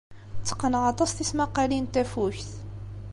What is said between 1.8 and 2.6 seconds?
n tafukt.